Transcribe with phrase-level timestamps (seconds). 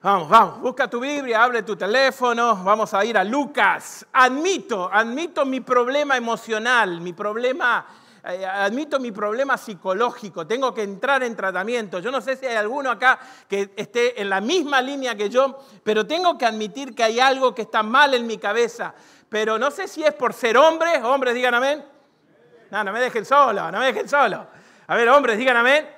[0.00, 4.06] Vamos, vamos, busca tu Biblia, abre tu teléfono, vamos a ir a Lucas.
[4.12, 7.84] Admito, admito mi problema emocional, mi problema,
[8.22, 11.98] eh, admito mi problema psicológico, tengo que entrar en tratamiento.
[11.98, 15.58] Yo no sé si hay alguno acá que esté en la misma línea que yo,
[15.82, 18.94] pero tengo que admitir que hay algo que está mal en mi cabeza.
[19.28, 21.84] Pero no sé si es por ser hombre, hombres digan amén.
[22.70, 24.46] No, no me dejen solo, no me dejen solo.
[24.86, 25.88] A ver, hombres, digan amén.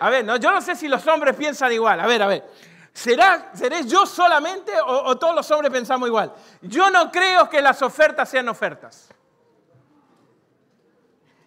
[0.00, 2.00] A ver, no, yo no sé si los hombres piensan igual.
[2.00, 2.67] A ver, a ver.
[2.98, 6.34] ¿Será, ¿Seré yo solamente o, todos los hombres pensamos igual?
[6.62, 9.10] Yo no creo que las ofertas sean ofertas.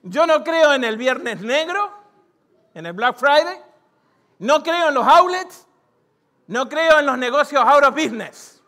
[0.02, 1.92] Yo no creo en el viernes negro,
[2.74, 3.60] en el Black Friday.
[4.40, 5.68] No creo en los outlets.
[6.48, 8.62] No creo en los negocios out of business.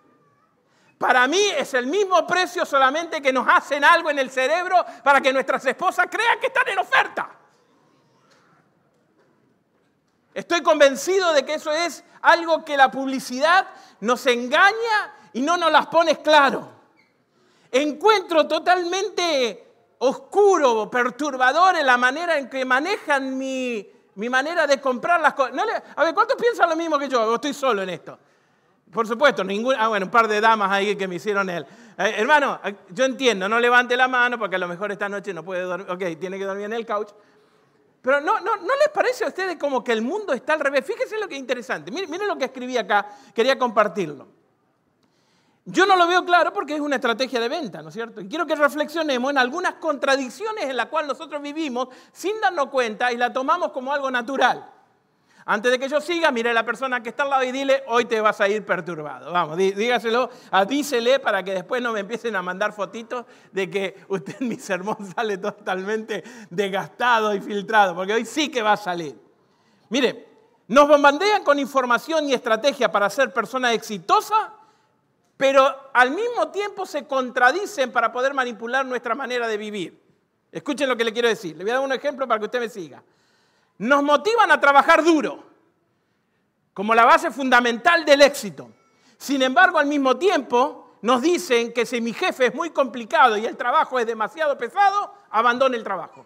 [0.98, 5.22] Para mí es el mismo precio solamente que nos hacen algo en el cerebro para
[5.22, 7.30] que nuestras esposas crean que están en oferta.
[10.34, 13.68] Estoy convencido de que eso es algo que la publicidad
[14.00, 16.70] nos engaña y no nos las pone claro.
[17.72, 19.64] Encuentro totalmente
[20.00, 25.54] oscuro, perturbador en la manera en que manejan mi, manera de comprar las cosas.
[25.96, 27.36] a ver, ¿cuántos piensan lo mismo que yo?
[27.36, 28.18] estoy solo en esto?
[28.92, 31.66] Por supuesto, ningún, ah, bueno, un par de damas ahí que me hicieron él.
[31.98, 32.60] Eh, hermano,
[32.90, 35.90] yo entiendo, no levante la mano porque a lo mejor esta noche no puede dormir,
[35.90, 37.10] ok, tiene que dormir en el couch.
[38.04, 40.86] Pero no, no, ¿no les parece a ustedes como que el mundo está al revés?
[40.86, 41.90] Fíjense lo que es interesante.
[41.90, 44.28] Miren, miren lo que escribí acá, quería compartirlo.
[45.64, 48.20] Yo no lo veo claro porque es una estrategia de venta, ¿no es cierto?
[48.20, 53.14] Y quiero que reflexionemos en algunas contradicciones en las cuales nosotros vivimos sin darnos cuenta
[53.14, 54.70] y la tomamos como algo natural.
[55.46, 57.84] Antes de que yo siga, mire a la persona que está al lado y dile,
[57.88, 59.32] hoy te vas a ir perturbado.
[59.32, 64.38] Vamos, dígaselo, avísele para que después no me empiecen a mandar fotitos de que usted
[64.40, 69.20] en mi sermón sale totalmente desgastado y filtrado, porque hoy sí que va a salir.
[69.90, 70.28] Mire,
[70.70, 74.48] nos bombardean con información y estrategia para ser personas exitosas,
[75.36, 80.02] pero al mismo tiempo se contradicen para poder manipular nuestra manera de vivir.
[80.54, 81.58] Escuchen lo que le quiero decir.
[81.58, 83.04] Le voy a dar un ejemplo para que usted me siga
[83.84, 85.44] nos motivan a trabajar duro
[86.74, 88.70] como la base fundamental del éxito.
[89.18, 93.46] Sin embargo, al mismo tiempo, nos dicen que si mi jefe es muy complicado y
[93.46, 96.26] el trabajo es demasiado pesado, abandone el trabajo.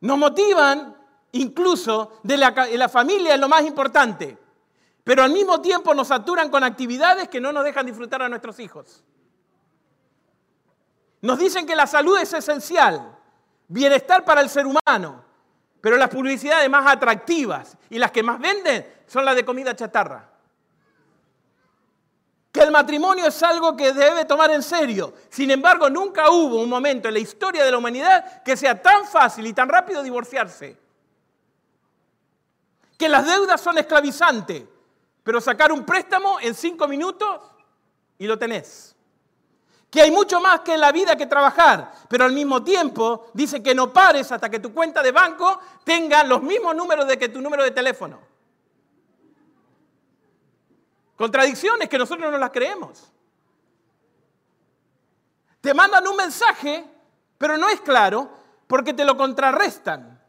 [0.00, 0.96] Nos motivan
[1.32, 4.36] incluso de la, familia es lo más importante,
[5.04, 8.58] pero al mismo tiempo nos saturan con actividades que no nos dejan disfrutar a nuestros
[8.58, 9.04] hijos.
[11.22, 13.16] Nos dicen que la salud es esencial,
[13.68, 15.25] bienestar para el ser humano,
[15.86, 20.28] pero las publicidades más atractivas y las que más venden son las de comida chatarra.
[22.50, 25.14] Que el matrimonio es algo que debe tomar en serio.
[25.28, 29.04] Sin embargo, nunca hubo un momento en la historia de la humanidad que sea tan
[29.06, 30.76] fácil y tan rápido divorciarse.
[32.98, 34.64] Que las deudas son esclavizantes,
[35.22, 37.42] pero sacar un préstamo en cinco minutos
[38.18, 38.95] y lo tenés
[39.90, 43.62] que hay mucho más que en la vida que trabajar, pero al mismo tiempo dice
[43.62, 47.28] que no pares hasta que tu cuenta de banco tenga los mismos números de que
[47.28, 48.18] tu número de teléfono.
[51.16, 53.10] Contradicciones que nosotros no las creemos.
[55.60, 56.84] Te mandan un mensaje,
[57.38, 58.30] pero no es claro
[58.66, 60.20] porque te lo contrarrestan.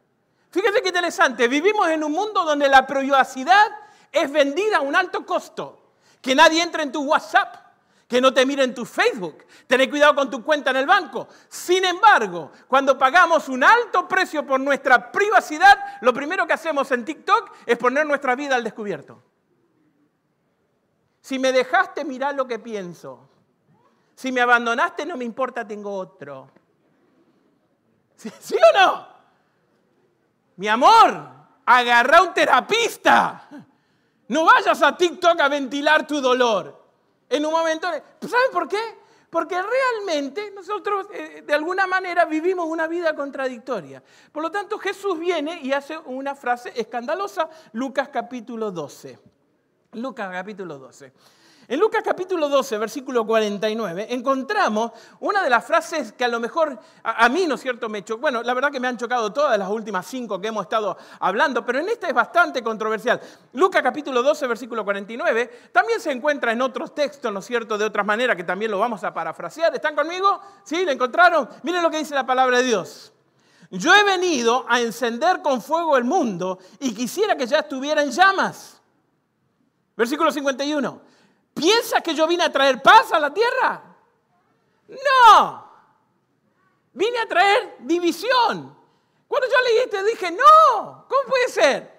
[0.50, 3.68] Fíjate qué interesante, vivimos en un mundo donde la privacidad
[4.12, 5.92] es vendida a un alto costo.
[6.22, 7.67] Que nadie entre en tu WhatsApp,
[8.08, 11.28] que no te miren tu Facebook, tener cuidado con tu cuenta en el banco.
[11.50, 17.04] Sin embargo, cuando pagamos un alto precio por nuestra privacidad, lo primero que hacemos en
[17.04, 19.22] TikTok es poner nuestra vida al descubierto.
[21.20, 23.28] Si me dejaste, mirar lo que pienso.
[24.16, 26.50] Si me abandonaste, no me importa, tengo otro.
[28.16, 29.08] ¿Sí, ¿Sí, o no?
[30.56, 31.30] Mi amor,
[31.66, 33.50] agarra un terapista.
[34.30, 36.87] No vayas a TikTok a ventilar tu dolor.
[37.30, 38.80] En un momento, ¿saben por qué?
[39.30, 44.02] Porque realmente nosotros eh, de alguna manera vivimos una vida contradictoria.
[44.32, 49.20] Por lo tanto, Jesús viene y hace una frase escandalosa, Lucas capítulo 12.
[49.94, 51.12] Lucas capítulo 12.
[51.70, 56.80] En Lucas capítulo 12, versículo 49, encontramos una de las frases que a lo mejor
[57.04, 58.22] a, mí, ¿no es cierto?, me chocó.
[58.22, 61.66] Bueno, la verdad que me han chocado todas las últimas cinco que hemos estado hablando,
[61.66, 63.20] pero en esta es bastante controversial.
[63.52, 67.84] Lucas capítulo 12, versículo 49, también se encuentra en otros textos, ¿no es cierto?, de
[67.84, 69.76] otras maneras que también lo vamos a parafrasear.
[69.76, 70.40] ¿Están conmigo?
[70.64, 70.86] ¿Sí?
[70.86, 71.50] ¿Lo encontraron?
[71.64, 73.12] Miren lo que dice la palabra de Dios.
[73.72, 78.12] Yo he venido a encender con fuego el mundo y quisiera que ya estuviera en
[78.12, 78.82] llamas.
[79.98, 81.17] Versículo 51.
[81.58, 83.82] ¿Piensas que yo vine a traer paz a la tierra?
[84.88, 85.68] No.
[86.94, 88.76] Vine a traer división.
[89.28, 91.98] Cuando yo leí esto dije, no, ¿cómo puede ser?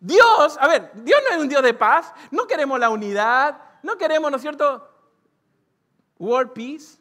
[0.00, 3.96] Dios, a ver, Dios no es un Dios de paz, no queremos la unidad, no
[3.96, 4.88] queremos, ¿no es cierto?
[6.18, 6.98] World peace.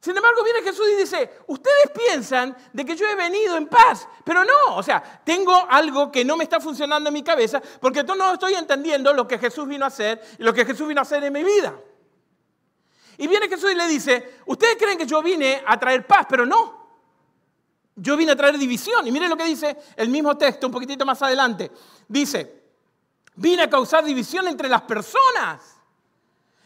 [0.00, 4.06] Sin embargo, viene Jesús y dice, ustedes piensan de que yo he venido en paz,
[4.24, 8.04] pero no, o sea, tengo algo que no me está funcionando en mi cabeza porque
[8.04, 11.02] no estoy entendiendo lo que Jesús vino a hacer y lo que Jesús vino a
[11.02, 11.74] hacer en mi vida.
[13.18, 16.46] Y viene Jesús y le dice, ustedes creen que yo vine a traer paz, pero
[16.46, 16.78] no.
[17.96, 19.04] Yo vine a traer división.
[19.08, 21.72] Y miren lo que dice el mismo texto un poquitito más adelante.
[22.06, 22.62] Dice,
[23.34, 25.80] vine a causar división entre las personas.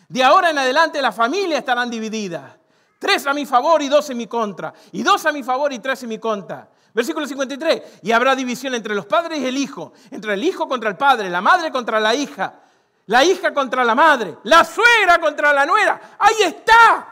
[0.08, 2.62] De ahora en adelante las familias estarán divididas.
[3.02, 4.72] Tres a mi favor y dos en mi contra.
[4.93, 6.69] Y dos a mi favor y tres en mi contra.
[6.94, 7.99] Versículo 53.
[8.02, 9.93] Y habrá división entre los padres y el hijo.
[10.12, 12.60] Entre el hijo contra el padre, la madre contra la hija.
[13.06, 14.37] La hija contra la madre.
[14.44, 16.16] La suegra contra la nuera.
[16.16, 17.08] Ahí está.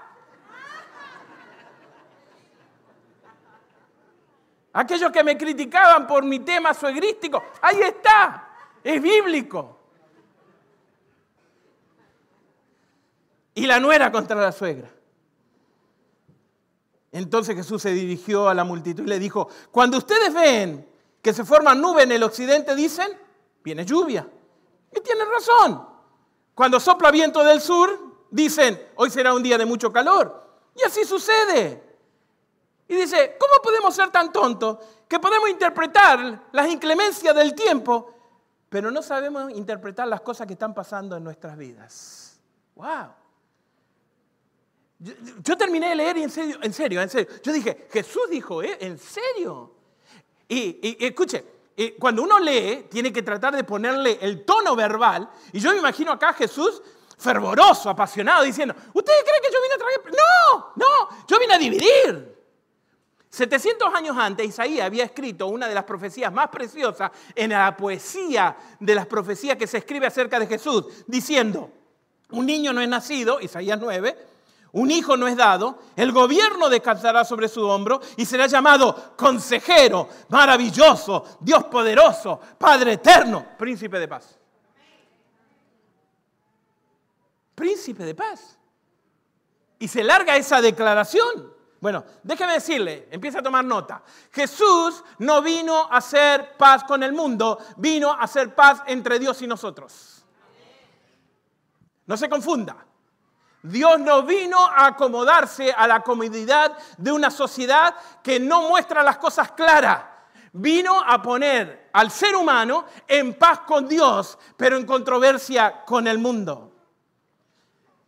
[4.73, 8.49] Aquellos que me criticaban por mi tema suegrístico, ahí está,
[8.85, 9.81] es bíblico.
[13.57, 14.89] Y la nuera contra la suegra.
[17.13, 20.89] Entonces Jesús se dirigió a la multitud y le dijo, cuando ustedes ven
[21.21, 23.09] que se forma nube en el occidente, dicen,
[23.63, 24.29] viene lluvia.
[24.93, 25.87] Y tienen razón.
[26.55, 30.49] Cuando sopla viento del sur, dicen, hoy será un día de mucho calor.
[30.77, 31.83] Y así sucede.
[32.89, 34.79] Y dice, ¿cómo podemos ser tan tontos
[35.09, 38.15] que podemos interpretar las inclemencias del tiempo,
[38.69, 42.41] pero no sabemos interpretar las cosas que están pasando en nuestras vidas?
[42.75, 43.20] ¡Wow!
[45.03, 47.29] Yo, terminé de leer y en serio, en serio, en serio.
[47.43, 48.77] Yo dije, Jesús dijo, ¿eh?
[48.81, 49.73] ¿En serio?
[50.47, 51.45] Y, escuche,
[51.99, 55.31] cuando uno lee, tiene que tratar de ponerle el tono verbal.
[55.53, 56.83] Y yo me imagino acá Jesús
[57.17, 60.01] fervoroso, apasionado, diciendo, ¿ustedes creen que yo vine a traer?
[60.17, 62.41] No, no, yo vine a dividir.
[63.31, 68.57] 700 años antes, Isaías había escrito una de las profecías más preciosas en la poesía
[68.81, 71.71] de las profecías que se escribe acerca de Jesús, diciendo,
[72.31, 74.30] un niño no es nacido, Isaías 9,
[74.73, 80.09] un hijo no es dado, el gobierno descansará sobre su hombro y será llamado consejero,
[80.29, 84.39] maravilloso, Dios poderoso, Padre eterno, príncipe de paz.
[87.55, 88.57] Príncipe de paz.
[89.79, 91.53] Y se larga esa declaración.
[91.81, 94.03] Bueno, déjeme decirle, empieza a tomar nota.
[94.31, 99.41] Jesús no vino a hacer paz con el mundo, vino a hacer paz entre Dios
[99.43, 100.25] y nosotros.
[102.07, 102.87] No se confunda.
[103.63, 109.19] Dios no vino a acomodarse a la comodidad de una sociedad que no muestra las
[109.19, 110.03] cosas claras.
[110.53, 116.19] Vino a poner al ser humano en paz con Dios, pero en controversia con el
[116.19, 116.73] mundo.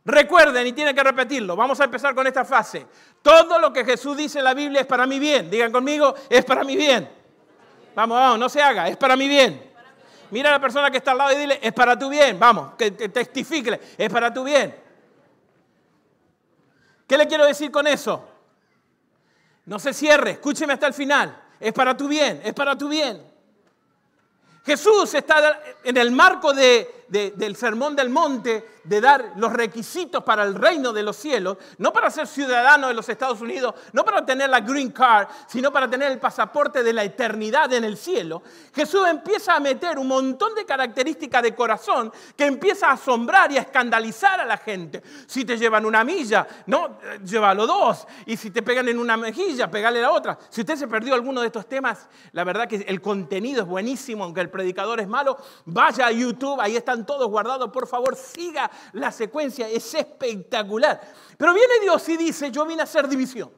[0.04, 2.86] Recuerden, y tienen que repetirlo, vamos a empezar con esta frase.
[3.20, 5.48] Todo lo que Jesús dice en la Biblia es para mi bien.
[5.48, 7.08] Digan conmigo, es para mi bien.
[7.94, 9.70] Vamos, vamos, no se haga, es para mi bien.
[10.30, 12.38] Mira a la persona que está al lado y dile, es para tu bien.
[12.40, 14.81] Vamos, que testifique, es para tu bien.
[17.12, 18.26] ¿Qué le quiero decir con eso?
[19.66, 21.42] No se cierre, escúcheme hasta el final.
[21.60, 23.22] Es para tu bien, es para tu bien.
[24.64, 26.54] Jesús está en el marco
[27.12, 31.92] del sermón del monte, de dar los requisitos para el reino de los cielos, no
[31.92, 35.88] para ser ciudadano de los Estados Unidos, no para tener la green card, sino para
[35.88, 38.42] tener el pasaporte de la eternidad en el cielo,
[38.74, 43.58] Jesús empieza a meter un montón de características de corazón que empieza a asombrar y
[43.58, 45.02] a escandalizar a la gente.
[45.26, 48.06] Si te llevan una milla, no, llévalo dos.
[48.24, 50.38] Y si te pegan en una mejilla, pegale la otra.
[50.48, 54.24] Si usted se perdió alguno de estos temas, la verdad que el contenido es buenísimo,
[54.24, 58.70] aunque el predicador es malo, vaya a YouTube, ahí están todos guardados, por favor, siga
[58.92, 61.00] la secuencia es espectacular.
[61.36, 63.50] Pero viene Dios y dice, yo vine a hacer división.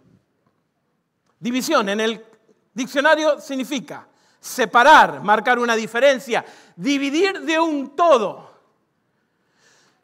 [1.39, 2.25] División en el
[2.73, 4.07] diccionario significa
[4.41, 6.45] separar, marcar una diferencia,
[6.77, 8.53] dividir de un todo.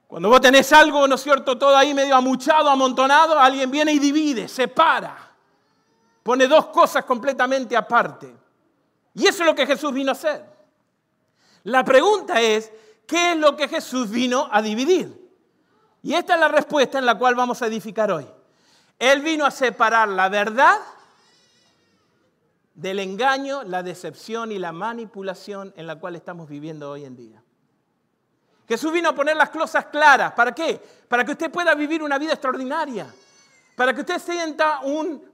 [0.06, 3.98] Cuando vos tenés algo, ¿no es cierto?, todo ahí medio amuchado, amontonado, alguien viene y
[3.98, 5.30] divide, separa,
[6.22, 8.34] pone dos cosas completamente aparte.
[9.14, 10.44] Y eso es lo que Jesús vino a hacer.
[11.64, 12.72] La pregunta es,
[13.10, 15.20] ¿qué es lo que Jesús vino a dividir?
[16.00, 18.26] Y esta es la respuesta en la cual vamos a edificar hoy.
[19.00, 20.78] Él vino a separar la verdad
[22.72, 27.42] del engaño, la decepción y la manipulación en la cual estamos viviendo hoy en día.
[28.68, 30.32] Jesús vino a poner las cosas claras.
[30.32, 30.80] ¿Para qué?
[31.08, 33.12] Para que usted pueda vivir una vida extraordinaria.
[33.74, 34.80] Para que usted sienta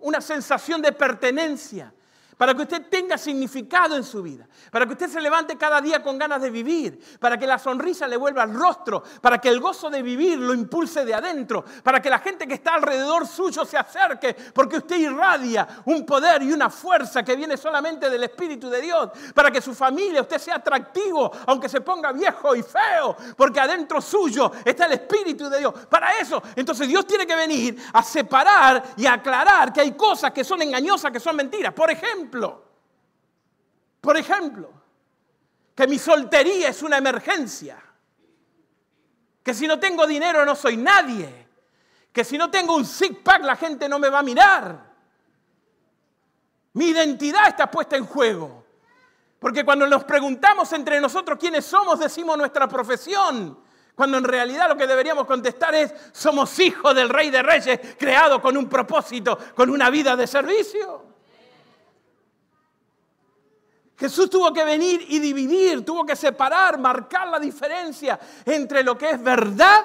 [0.00, 1.92] una sensación de pertenencia.
[2.36, 6.02] Para que usted tenga significado en su vida, para que usted se levante cada día
[6.02, 9.58] con ganas de vivir, para que la sonrisa le vuelva al rostro, para que el
[9.58, 13.64] gozo de vivir lo impulse de adentro, para que la gente que está alrededor suyo
[13.64, 18.68] se acerque, porque usted irradia un poder y una fuerza que viene solamente del Espíritu
[18.68, 23.16] de Dios, para que su familia, usted sea atractivo, aunque se ponga viejo y feo,
[23.36, 25.72] porque adentro suyo está el Espíritu de Dios.
[25.88, 30.44] Para eso, entonces Dios tiene que venir a separar y aclarar que hay cosas que
[30.44, 31.72] son engañosas, que son mentiras.
[31.72, 32.25] Por ejemplo,
[34.00, 34.72] por ejemplo,
[35.74, 37.82] que mi soltería es una emergencia,
[39.42, 41.48] que si no tengo dinero no soy nadie,
[42.12, 44.86] que si no tengo un six pack la gente no me va a mirar.
[46.72, 48.64] Mi identidad está puesta en juego.
[49.38, 53.58] Porque cuando nos preguntamos entre nosotros quiénes somos, decimos nuestra profesión.
[53.94, 58.40] Cuando en realidad lo que deberíamos contestar es, somos hijos del Rey de Reyes, creados
[58.40, 61.05] con un propósito, con una vida de servicio.
[63.98, 69.10] Jesús tuvo que venir y dividir, tuvo que separar, marcar la diferencia entre lo que
[69.10, 69.84] es verdad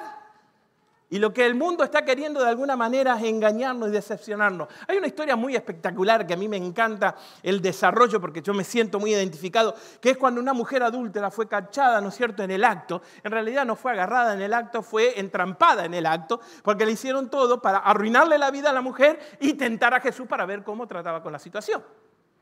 [1.11, 4.69] y lo que el mundo está queriendo de alguna manera engañarnos y decepcionarnos.
[4.87, 8.63] Hay una historia muy espectacular que a mí me encanta el desarrollo porque yo me
[8.63, 12.51] siento muy identificado, que es cuando una mujer adúltera fue cachada, ¿no es cierto?, en
[12.51, 13.01] el acto.
[13.23, 16.93] En realidad no fue agarrada en el acto, fue entrampada en el acto, porque le
[16.93, 20.63] hicieron todo para arruinarle la vida a la mujer y tentar a Jesús para ver
[20.63, 21.83] cómo trataba con la situación.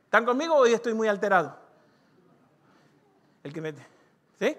[0.09, 1.55] ¿Están conmigo o hoy estoy muy alterado?
[3.43, 3.85] El que mete.
[4.39, 4.57] ¿Sí?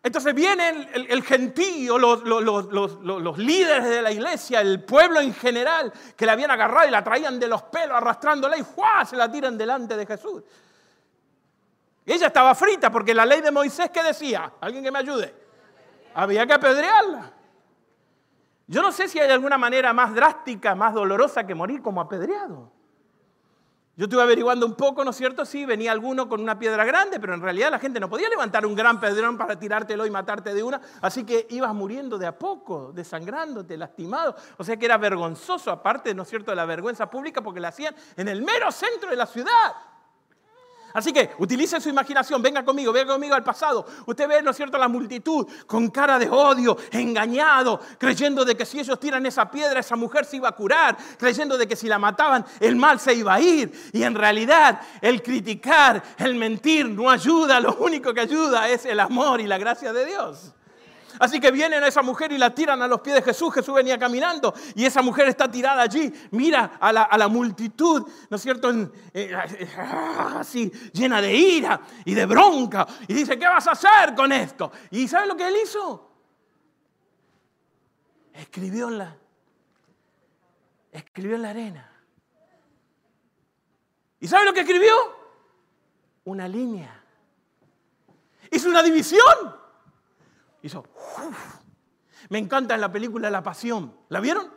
[0.00, 6.24] Entonces vienen el, gentío, los, los, líderes de la iglesia, el pueblo en general, que
[6.24, 9.04] la habían agarrado y la traían de los pelos arrastrándola y ¡juá!
[9.04, 10.44] se la tiran delante de Jesús.
[12.04, 14.52] ella estaba frita porque la ley de Moisés, ¿qué decía?
[14.60, 15.34] ¿Alguien que me ayude?
[16.14, 17.32] Había que apedrearla.
[18.68, 22.75] Yo no sé si hay alguna manera más drástica, más dolorosa que morir como apedreado.
[23.98, 25.46] Yo estuve averiguando un poco, ¿no es cierto?
[25.46, 28.66] Sí, venía alguno con una piedra grande, pero en realidad la gente no podía levantar
[28.66, 32.38] un gran pedrón para tirártelo y matarte de una, así que ibas muriendo de a
[32.38, 34.36] poco, desangrándote, lastimado.
[34.58, 37.68] O sea que era vergonzoso, aparte, ¿no es cierto?, de la vergüenza pública, porque la
[37.68, 39.74] hacían en el mero centro de la ciudad.
[40.96, 43.84] Así que utilice su imaginación, venga conmigo, venga conmigo al pasado.
[44.06, 48.64] Usted ve, ¿no es cierto?, la multitud con cara de odio, engañado, creyendo de que
[48.64, 51.86] si ellos tiran esa piedra, esa mujer se iba a curar, creyendo de que si
[51.86, 53.90] la mataban, el mal se iba a ir.
[53.92, 58.98] Y en realidad, el criticar, el mentir no ayuda, lo único que ayuda es el
[58.98, 60.54] amor y la gracia de Dios.
[61.18, 63.52] Así que vienen a esa mujer y la tiran a los pies de Jesús.
[63.54, 66.12] Jesús venía caminando y esa mujer está tirada allí.
[66.30, 68.70] Mira a la, multitud, ¿no es cierto?
[69.12, 69.34] Eh,
[70.36, 72.86] así, llena de ira y de bronca.
[73.08, 74.70] Y dice, ¿qué vas a hacer con esto?
[74.90, 76.10] ¿Y sabe lo que él hizo?
[78.32, 79.16] Escribió en la,
[80.92, 81.92] escribió en la arena.
[84.20, 84.94] ¿Y sabe lo que escribió?
[86.24, 87.02] Una línea.
[88.50, 89.65] Hizo una división.
[90.66, 90.84] Hizo,
[92.28, 93.94] me encanta en la película La Pasión.
[94.08, 94.50] ¿La vieron?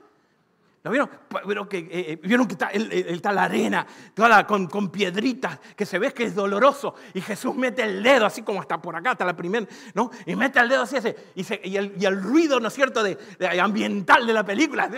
[0.82, 1.08] ¿La vieron?
[1.46, 3.86] Pero que, eh, eh, vieron que está, la arena
[4.16, 6.96] toda con, con, piedritas, que se ve que es doloroso.
[7.14, 10.10] Y Jesús mete el dedo, así como hasta por acá, hasta la primera, ¿no?
[10.26, 13.18] Y mete el dedo así, así y, el, ruido, ¿no es cierto?, de,
[13.62, 14.90] ambiental de la película,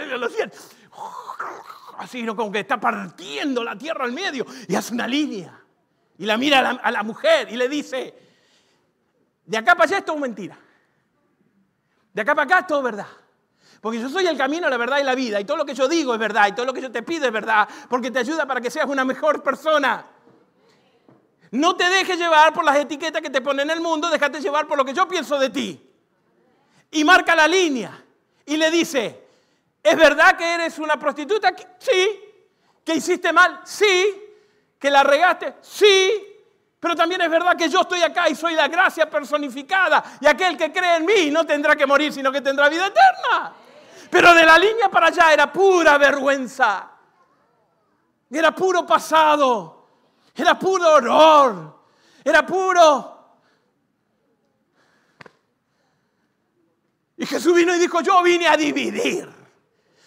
[1.97, 2.37] así, ¿no?
[2.37, 4.45] como que está partiendo la tierra al medio.
[4.67, 5.59] Y hace una línea.
[6.17, 8.13] Y la mira la, a la mujer y le dice,
[9.45, 10.57] de acá para allá esto es mentira.
[12.13, 13.07] De acá para acá es todo verdad.
[13.81, 15.39] Porque yo soy el camino, la verdad y la vida.
[15.39, 16.47] Y todo lo que yo digo es verdad.
[16.47, 17.67] Y todo lo que yo te pido es verdad.
[17.89, 20.05] Porque te ayuda para que seas una mejor persona.
[21.49, 24.09] No te dejes llevar por las etiquetas que te pone en el mundo.
[24.09, 25.89] Déjate llevar por lo que yo pienso de ti.
[26.91, 28.03] Y marca la línea.
[28.45, 29.27] Y le dice,
[29.81, 31.53] ¿es verdad que eres una prostituta?
[31.79, 32.19] Sí.
[32.83, 33.61] ¿Que hiciste mal?
[33.63, 34.13] Sí.
[34.77, 35.55] ¿Que la regaste?
[35.61, 36.30] Sí.
[36.81, 40.03] Pero también es verdad que yo estoy acá y soy la gracia personificada.
[40.19, 43.53] Y aquel que cree en mí no tendrá que morir, sino que tendrá vida eterna.
[44.09, 46.89] Pero de la línea para allá era pura vergüenza.
[48.31, 49.89] Era puro pasado.
[50.35, 51.81] Era puro horror.
[52.25, 53.19] Era puro...
[57.15, 59.29] Y Jesús vino y dijo, yo vine a dividir.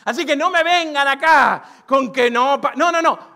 [0.07, 2.61] Así que no me vengan acá con que no...
[2.75, 3.34] No, no, no.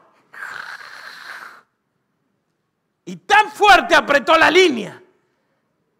[3.09, 5.03] Y tan fuerte apretó la línea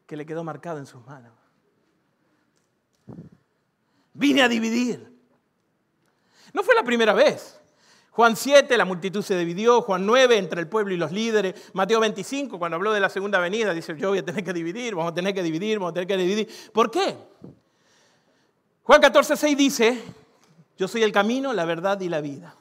[0.07, 1.33] que le quedó marcado en sus manos.
[4.13, 5.11] Vine a dividir.
[6.53, 7.59] No fue la primera vez.
[8.11, 9.81] Juan 7, la multitud se dividió.
[9.81, 11.55] Juan 9, entre el pueblo y los líderes.
[11.73, 14.95] Mateo 25, cuando habló de la segunda venida, dice, yo voy a tener que dividir,
[14.95, 16.71] vamos a tener que dividir, vamos a tener que dividir.
[16.75, 17.17] ¿Por qué?
[18.83, 20.05] Juan 14, 6 dice,
[20.77, 22.55] yo soy el camino, la verdad y la vida.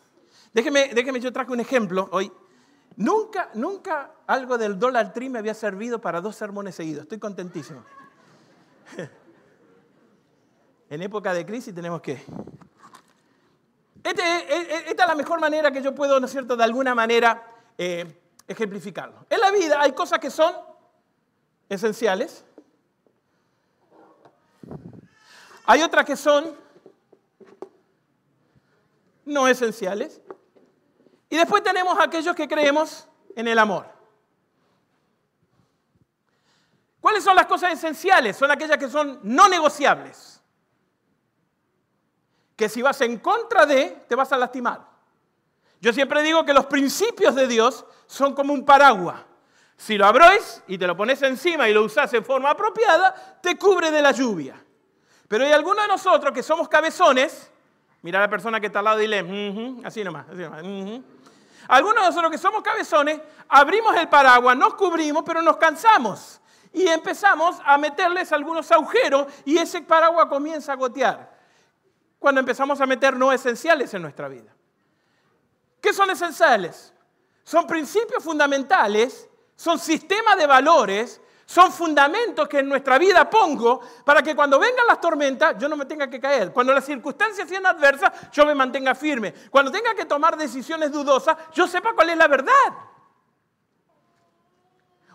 [0.53, 2.31] Déjeme, déjeme yo traje un ejemplo hoy.
[2.97, 7.03] Nunca, nunca algo del dólar tri me había servido para dos sermones seguidos.
[7.03, 7.83] Estoy contentísimo.
[10.89, 12.13] En época de crisis tenemos que...
[14.01, 17.43] Este, esta es la mejor manera que yo puedo, ¿no es cierto?, de alguna manera
[17.77, 19.25] eh, ejemplificarlo.
[19.29, 20.55] En la vida hay cosas que son
[21.67, 22.45] esenciales.
[25.65, 26.55] Hay otras que son
[29.25, 30.21] no esenciales.
[31.29, 33.85] Y después tenemos aquellos que creemos en el amor.
[36.99, 38.35] ¿Cuáles son las cosas esenciales?
[38.35, 40.41] Son aquellas que son no negociables.
[42.55, 44.87] Que si vas en contra de, te vas a lastimar.
[45.79, 49.21] Yo siempre digo que los principios de Dios son como un paraguas.
[49.77, 53.57] Si lo abrís y te lo pones encima y lo usás en forma apropiada, te
[53.57, 54.61] cubre de la lluvia.
[55.27, 57.51] Pero hay algunos de nosotros que somos cabezones,
[58.01, 59.19] mira a la persona que está al lado y dile,
[59.83, 60.63] así nomás, así nomás.
[61.67, 63.19] Algunos de nosotros que somos cabezones,
[63.49, 66.39] abrimos el paraguas, nos cubrimos, pero nos cansamos.
[66.73, 71.37] Y empezamos a meterles algunos agujeros y ese paraguas comienza a gotear.
[72.19, 74.53] Cuando empezamos a meter no esenciales en nuestra vida.
[75.81, 76.93] ¿Qué son esenciales?
[77.43, 84.21] Son principios fundamentales, son sistemas de valores son fundamentos que en nuestra vida pongo para
[84.21, 86.51] que cuando vengan las tormentas yo no me tenga que caer.
[86.51, 89.33] Cuando las circunstancias sean adversas, yo me mantenga firme.
[89.49, 92.51] Cuando tenga que tomar decisiones dudosas, yo sepa cuál es la verdad.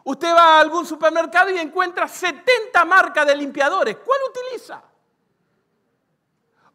[0.04, 3.98] Usted va a algún supermercado y encuentra 70 marcas de limpiadores.
[3.98, 4.82] ¿Cuál utiliza?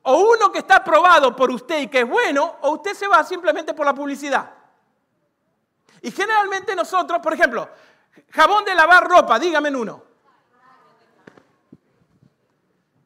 [0.04, 3.24] O uno que está aprobado por usted y que es bueno, o usted se va
[3.24, 4.52] simplemente por la publicidad.
[6.02, 7.68] Y generalmente nosotros, por ejemplo,
[8.32, 10.04] Jabón de lavar ropa, dígame en uno.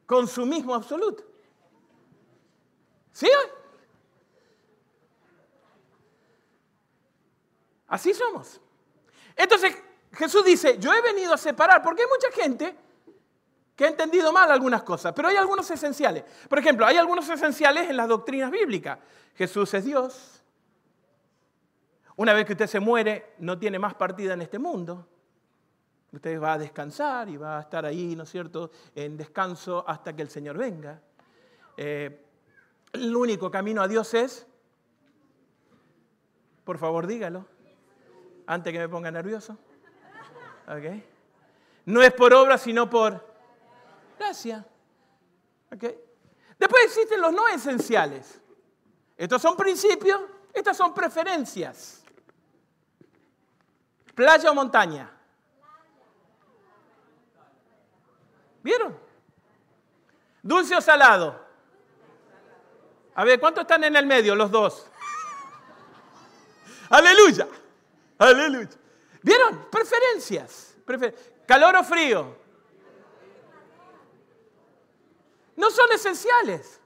[0.06, 1.24] Consumismo absoluto.
[3.12, 3.28] ¿Sí?
[7.88, 8.60] Así somos.
[9.36, 9.76] Entonces
[10.12, 12.76] Jesús dice, yo he venido a separar, porque hay mucha gente
[13.74, 16.24] que ha entendido mal algunas cosas, pero hay algunos esenciales.
[16.48, 18.98] Por ejemplo, hay algunos esenciales en las doctrinas bíblicas.
[19.34, 20.41] Jesús es Dios,
[22.22, 25.08] una vez que usted se muere, no tiene más partida en este mundo.
[26.12, 30.14] Usted va a descansar y va a estar ahí, ¿no es cierto?, en descanso hasta
[30.14, 31.02] que el Señor venga.
[31.76, 32.24] Eh,
[32.92, 34.46] el único camino a Dios es,
[36.62, 37.44] por favor dígalo,
[38.46, 39.58] antes que me ponga nervioso.
[41.86, 43.20] No es por obra, sino por
[44.16, 44.64] gracia.
[46.56, 48.40] Después existen los no esenciales.
[49.16, 50.20] Estos son principios,
[50.52, 52.01] estas son preferencias.
[54.14, 55.10] ¿Playa o montaña?
[58.62, 58.96] ¿Vieron?
[60.42, 61.40] ¿Dulce o salado?
[63.14, 64.34] A ver, ¿cuántos están en el medio?
[64.34, 64.86] Los dos.
[66.90, 67.48] Aleluya.
[68.18, 68.70] Aleluya.
[69.22, 69.66] ¿Vieron?
[69.70, 70.76] Preferencias.
[71.46, 72.36] ¿Calor o frío?
[75.56, 76.80] No son esenciales.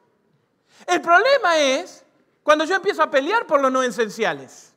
[0.87, 2.05] El problema es
[2.43, 4.75] cuando yo empiezo a pelear por los no esenciales.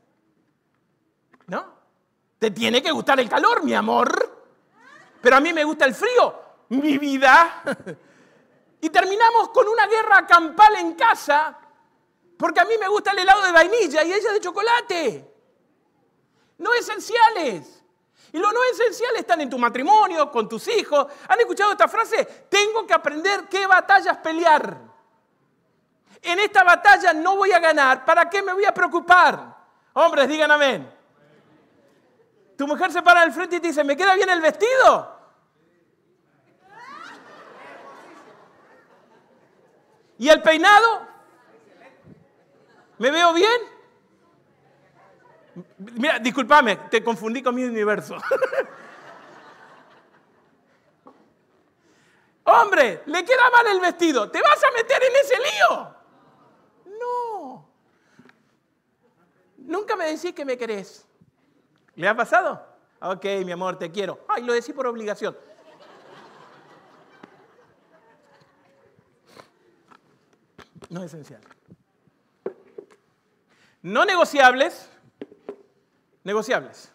[1.47, 1.78] ¿No?
[2.39, 4.43] Te tiene que gustar el calor, mi amor.
[5.21, 6.33] Pero a mí me gusta el frío,
[6.69, 7.61] mi vida.
[8.81, 11.59] Y terminamos con una guerra campal en casa,
[12.37, 15.33] porque a mí me gusta el helado de vainilla y ella de chocolate.
[16.59, 17.83] No esenciales.
[18.31, 21.07] Y los no esenciales están en tu matrimonio, con tus hijos.
[21.27, 22.23] ¿Han escuchado esta frase?
[22.47, 24.77] Tengo que aprender qué batallas pelear.
[26.21, 28.05] En esta batalla no voy a ganar.
[28.05, 29.57] ¿Para qué me voy a preocupar?
[29.93, 30.98] Hombres, digan amén.
[32.59, 35.17] Tu mujer se para al frente y te dice, ¿me queda bien el vestido?
[40.17, 41.07] ¿Y el peinado?
[42.97, 43.61] ¿Me veo bien?
[45.77, 48.17] Mira, discúlpame, te confundí con mi universo.
[52.43, 54.29] Hombre, le queda mal el vestido.
[54.29, 55.95] ¿Te vas a meter en ese lío?
[56.99, 57.69] No.
[59.59, 61.05] Nunca me decís que me querés.
[61.99, 62.65] ¿Le ha pasado?
[63.01, 64.21] Ok, mi amor, te quiero.
[64.29, 65.37] Ay, lo decís por obligación.
[70.87, 71.41] No es esencial.
[73.81, 74.89] No negociables.
[76.23, 76.93] Negociables.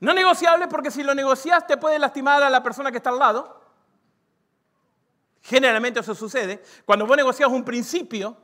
[0.00, 3.18] No negociables porque si lo negocias te puede lastimar a la persona que está al
[3.18, 3.60] lado.
[5.42, 6.62] Generalmente eso sucede.
[6.86, 8.34] Cuando vos negocias un principio,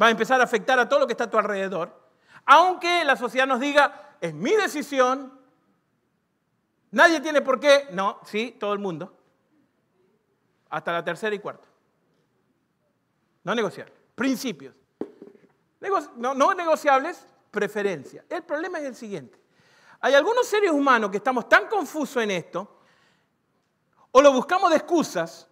[0.00, 2.06] va a empezar a afectar a todo lo que está a tu alrededor.
[2.44, 5.38] Aunque la sociedad nos diga, es mi decisión,
[6.90, 9.16] nadie tiene por qué, no, sí, todo el mundo,
[10.70, 11.66] hasta la tercera y cuarta.
[13.44, 14.74] no negociables, principios.
[16.16, 18.24] no, no negociables, preferencia.
[18.28, 19.40] El problema es el siguiente.
[20.00, 22.80] Hay algunos seres humanos que estamos tan confusos en esto,
[24.12, 25.48] o lo buscamos de excusas,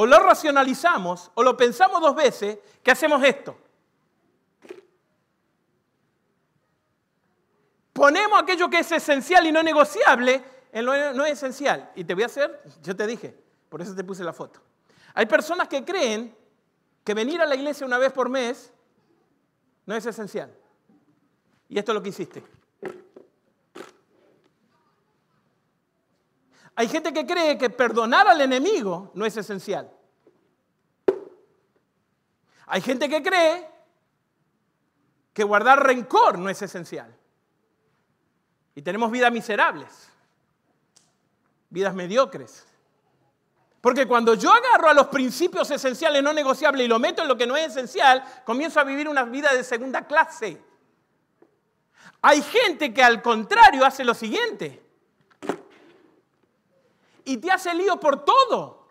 [0.00, 3.54] o lo racionalizamos, o lo pensamos dos veces, que hacemos esto.
[7.92, 11.92] Ponemos aquello que es esencial y no negociable en lo no esencial.
[11.94, 13.36] Y te voy a hacer, yo te dije,
[13.68, 14.62] por eso te puse la foto.
[15.12, 16.34] Hay personas que creen
[17.04, 18.72] que venir a la iglesia una vez por mes
[19.84, 20.50] no es esencial.
[21.68, 22.42] Y esto es lo que hiciste.
[26.76, 29.90] Hay gente que cree que perdonar al enemigo no es esencial.
[32.66, 33.68] Hay gente que cree
[35.32, 37.14] que guardar rencor no es esencial.
[38.74, 40.08] Y tenemos vidas miserables,
[41.68, 42.66] vidas mediocres.
[43.80, 47.36] Porque cuando yo agarro a los principios esenciales no negociables y lo meto en lo
[47.36, 50.62] que no es esencial, comienzo a vivir una vida de segunda clase.
[52.22, 54.89] Hay gente que al contrario hace lo siguiente.
[57.24, 58.86] Y te hace lío por todo.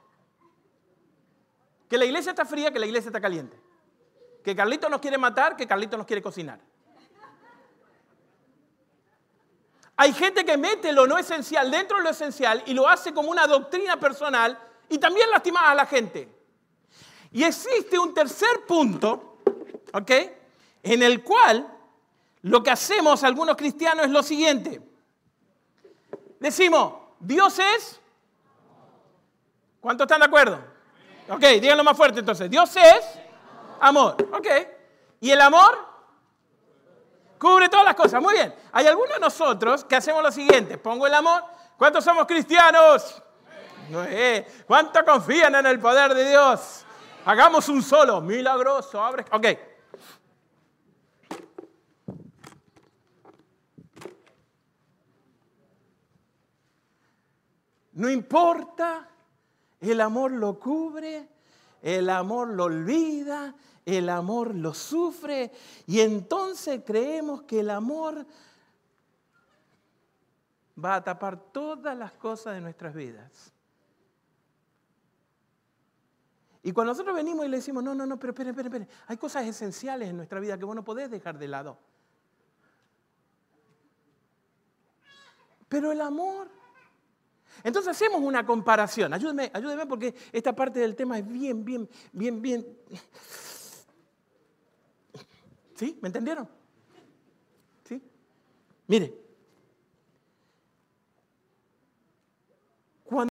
[1.90, 3.60] Que la iglesia está fría, que la iglesia está caliente.
[4.44, 6.60] Que Carlito nos quiere matar, que Carlito nos quiere cocinar.
[9.96, 13.30] Hay gente que mete lo no esencial dentro de lo esencial y lo hace como
[13.30, 16.30] una doctrina personal y también lastima a la gente.
[17.34, 19.40] Y existe un tercer punto,
[19.94, 20.12] ¿ok?
[20.84, 21.68] En el cual
[22.44, 24.82] lo que hacemos algunos cristianos es lo siguiente.
[26.40, 27.99] Decimos, Dios es...
[29.82, 30.60] ¿Cuántos están de acuerdo?
[31.30, 32.50] Ok, díganlo más fuerte entonces.
[32.50, 33.20] Dios es
[33.80, 34.16] amor.
[34.34, 34.48] Ok.
[35.22, 35.78] ¿Y el amor?
[37.38, 38.22] Cubre todas las cosas.
[38.22, 38.54] Muy bien.
[38.72, 40.78] Hay algunos de nosotros que hacemos lo siguiente.
[40.78, 41.44] Pongo el amor.
[41.78, 43.22] ¿Cuántos somos cristianos?
[44.68, 46.84] ¿Cuántos confían en el poder de Dios?
[47.26, 48.22] Hagamos un solo.
[48.22, 49.02] Milagroso.
[49.04, 49.24] Abre.
[49.32, 49.48] Ok.
[57.94, 59.08] No importa.
[59.80, 61.28] El amor lo cubre.
[61.82, 63.56] El amor lo olvida
[63.98, 65.52] el amor lo sufre
[65.88, 68.26] y entonces creemos que el amor
[70.84, 73.54] va a tapar todas las cosas de nuestras vidas.
[76.62, 79.18] Y cuando nosotros venimos y le decimos, no, no, no, pero espere, espere, espere, hay
[79.18, 81.78] cosas esenciales en nuestra vida que vos no podés dejar de lado.
[85.68, 86.50] Pero el amor.
[87.64, 89.14] Entonces hacemos una comparación.
[89.14, 92.66] Ayúdeme, ayúdeme porque esta parte del tema es bien, bien, bien, bien
[95.80, 95.98] ¿Sí?
[96.02, 96.46] ¿Me entendieron?
[97.88, 98.04] ¿Sí?
[98.88, 99.18] Mire,
[103.06, 103.30] cuando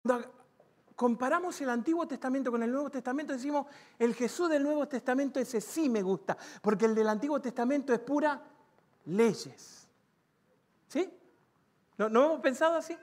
[0.96, 3.66] comparamos el Antiguo Testamento con el Nuevo Testamento, decimos,
[3.98, 8.00] el Jesús del Nuevo Testamento ese sí me gusta, porque el del Antiguo Testamento es
[8.00, 8.42] pura
[9.04, 9.86] leyes.
[10.88, 11.06] ¿Sí?
[11.98, 12.96] ¿No, ¿No hemos pensado así?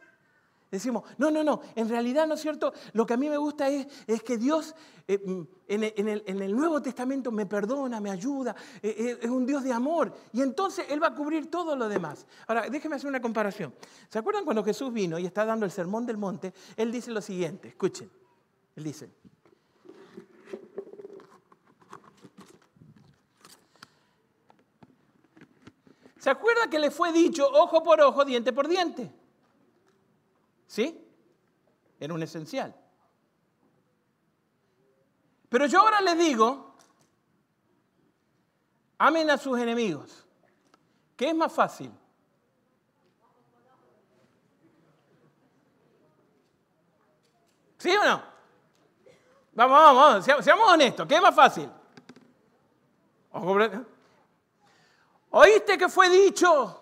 [0.75, 2.73] Decimos, no, no, no, en realidad, ¿no es cierto?
[2.91, 4.75] Lo que a mí me gusta es, es que Dios
[5.07, 9.63] eh, mm, en, el, Nuevo Testamento me perdona, me ayuda, eh, eh, es un Dios
[9.63, 10.13] de amor.
[10.33, 12.27] Y entonces Él va a cubrir todo lo demás.
[12.47, 13.73] Ahora, déjenme hacer una comparación.
[14.09, 16.53] ¿Se acuerdan cuando Jesús vino y está dando el sermón del monte?
[16.75, 18.11] Él dice lo siguiente, escuchen.
[18.75, 19.09] Él dice,
[26.19, 29.09] ¿Se acuerda que le fue dicho ojo por ojo, diente por diente?
[30.67, 31.01] ¿Sí?
[31.99, 32.75] Era un esencial.
[35.49, 36.75] Pero yo ahora les digo,
[38.97, 40.25] amen a sus enemigos.
[41.15, 41.91] ¿Qué es más fácil?
[47.78, 48.23] ¿Sí o no?
[49.54, 51.08] Vamos, vamos, vamos, seamos honestos.
[51.08, 51.71] ¿Qué es más fácil?
[55.30, 56.82] ¿Oíste que fue dicho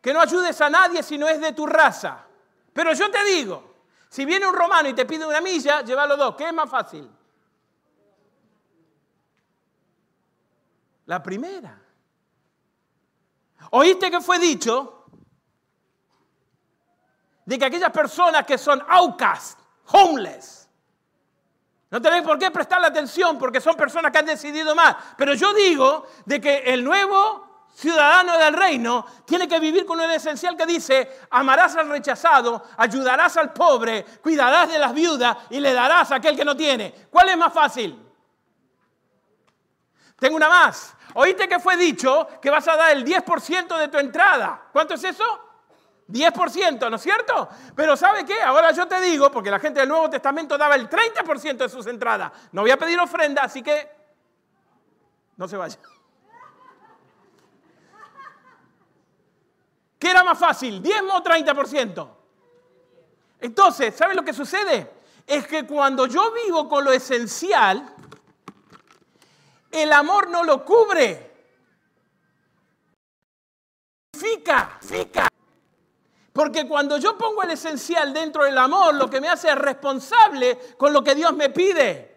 [0.00, 2.23] que no ayudes a nadie si no es de tu raza?
[2.74, 3.76] Pero yo te digo,
[4.10, 6.34] si viene un romano y te pide una milla, llévalo dos.
[6.36, 7.08] ¿Qué es más fácil?
[11.06, 11.80] La primera.
[13.70, 15.06] ¿Oíste que fue dicho
[17.46, 19.60] de que aquellas personas que son outcast,
[19.92, 20.68] homeless,
[21.90, 24.96] no tenéis por qué prestarle atención porque son personas que han decidido más.
[25.16, 30.10] Pero yo digo de que el nuevo ciudadano del reino, tiene que vivir con un
[30.10, 35.72] esencial que dice, amarás al rechazado, ayudarás al pobre, cuidarás de las viudas y le
[35.72, 36.94] darás a aquel que no tiene.
[37.10, 38.00] ¿Cuál es más fácil?
[40.18, 40.94] Tengo una más.
[41.14, 44.68] Oíste que fue dicho que vas a dar el 10% de tu entrada.
[44.72, 45.40] ¿Cuánto es eso?
[46.08, 47.48] 10%, ¿no es cierto?
[47.74, 48.40] Pero ¿sabe qué?
[48.42, 51.86] Ahora yo te digo, porque la gente del Nuevo Testamento daba el 30% de sus
[51.86, 52.30] entradas.
[52.52, 53.90] No voy a pedir ofrenda, así que
[55.36, 55.78] No se vaya.
[60.14, 60.82] Era más fácil?
[60.82, 62.08] ¿10 o 30%?
[63.40, 64.90] Entonces, ¿saben lo que sucede?
[65.26, 67.94] Es que cuando yo vivo con lo esencial,
[69.70, 71.32] el amor no lo cubre.
[74.16, 75.28] Fica, fica.
[76.32, 80.58] Porque cuando yo pongo el esencial dentro del amor, lo que me hace es responsable
[80.76, 82.13] con lo que Dios me pide.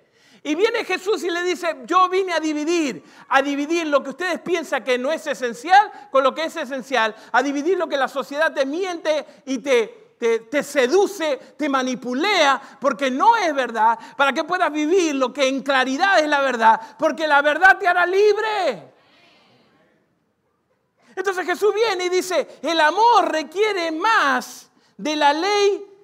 [0.47, 4.39] Y viene Jesús y le dice, yo vine a dividir, a dividir lo que ustedes
[4.39, 8.07] piensan que no es esencial con lo que es esencial, a dividir lo que la
[8.07, 14.31] sociedad te miente y te, te, te, seduce, te manipulea, porque no es verdad, para
[14.31, 18.05] que puedas vivir lo que en claridad es la verdad, porque la verdad te hará
[18.05, 18.93] libre.
[21.13, 25.96] Entonces Jesús viene y dice, el amor requiere más de la ley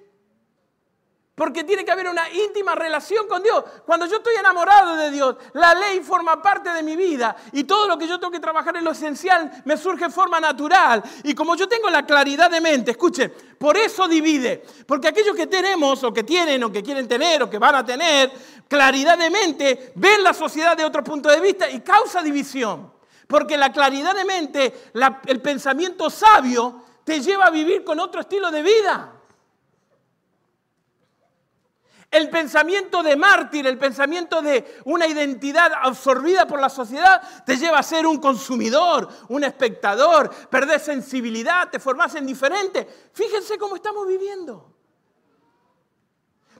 [1.34, 3.64] porque tiene que haber una íntima relación con Dios.
[3.84, 7.88] Cuando yo estoy enamorado de Dios, la ley forma parte de mi vida y todo
[7.88, 11.02] lo que yo tengo que trabajar en lo esencial me surge de forma natural.
[11.24, 14.64] Y como yo tengo la claridad de mente, escuchen, por eso divide.
[14.86, 17.84] Porque aquellos que tenemos o que tienen o que quieren tener o que van a
[17.84, 18.30] tener
[18.68, 22.92] claridad de mente, ven la sociedad de otro punto de vista y causa división.
[23.26, 24.90] Porque la claridad de mente,
[25.26, 29.13] el pensamiento sabio, te lleva a vivir con otro estilo de vida.
[32.14, 37.80] El pensamiento de mártir, el pensamiento de una identidad absorbida por la sociedad, te lleva
[37.80, 42.86] a ser un consumidor, un espectador, perder sensibilidad, te formas en diferente.
[43.12, 44.76] Fíjense cómo estamos viviendo.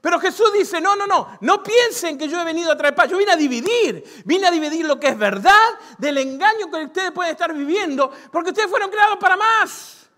[0.01, 3.09] Pero Jesús dice, no, no, no, no piensen que yo he venido a traer paz,
[3.09, 7.13] yo vine a dividir, vine a dividir lo que es verdad del engaño que ustedes
[7.13, 10.11] pueden estar viviendo, porque ustedes fueron creados para más.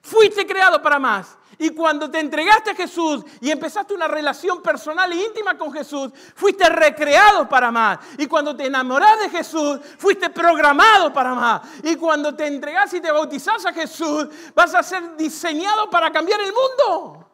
[0.00, 1.36] Fuiste creado para más.
[1.58, 6.10] Y cuando te entregaste a Jesús y empezaste una relación personal e íntima con Jesús,
[6.34, 7.98] fuiste recreado para más.
[8.18, 11.62] Y cuando te enamoras de Jesús, fuiste programado para más.
[11.82, 16.40] Y cuando te entregas y te bautizas a Jesús, vas a ser diseñado para cambiar
[16.40, 17.28] el mundo.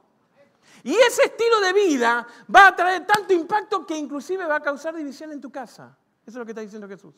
[0.85, 4.95] Y ese estilo de vida va a traer tanto impacto que inclusive va a causar
[4.95, 5.97] división en tu casa.
[6.23, 7.15] Eso es lo que está diciendo Jesús.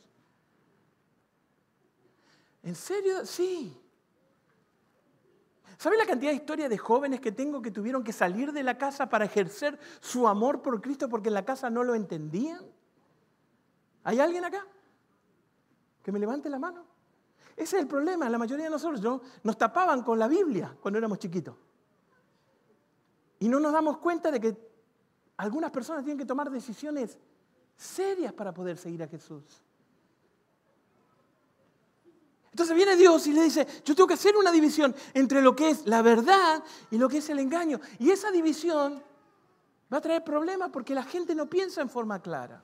[2.63, 3.25] ¿En serio?
[3.25, 3.80] Sí.
[5.81, 8.77] ¿Sabe la cantidad de historias de jóvenes que tengo que tuvieron que salir de la
[8.77, 12.61] casa para ejercer su amor por Cristo porque en la casa no lo entendían?
[14.05, 14.67] ¿Hay alguien acá?
[16.03, 16.85] Que me levante la mano.
[17.57, 18.29] Ese es el problema.
[18.29, 19.23] La mayoría de nosotros ¿no?
[19.43, 21.57] nos tapaban con la Biblia cuando éramos chiquitos.
[23.39, 24.71] Y no nos damos cuenta de que
[25.39, 27.17] algunas personas tienen que tomar decisiones
[27.75, 29.63] serias para poder seguir a Jesús.
[32.51, 35.71] Entonces viene Dios y le dice, yo tengo que hacer una división entre lo que
[35.71, 37.81] es la verdad y lo que es el engaño.
[37.99, 39.03] Y esa división
[39.93, 42.63] va a traer problemas porque la gente no piensa en forma clara.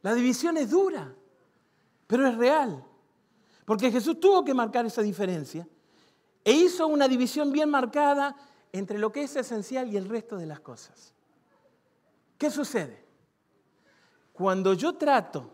[0.00, 1.14] La división es dura,
[2.06, 2.84] pero es real.
[3.64, 5.66] Porque Jesús tuvo que marcar esa diferencia
[6.44, 8.36] e hizo una división bien marcada
[8.72, 11.14] entre lo que es esencial y el resto de las cosas.
[12.36, 13.04] ¿Qué sucede?
[14.32, 15.50] Cuando yo trato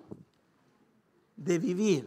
[1.40, 2.06] de vivir